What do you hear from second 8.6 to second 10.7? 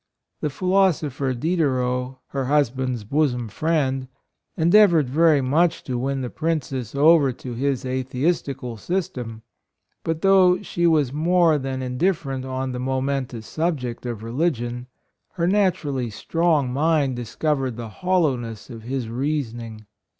system; but though